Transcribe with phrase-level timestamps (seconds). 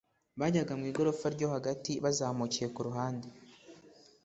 [0.39, 3.27] bajyaga mu igorofa ryo hagati bazamukiye kuruhande.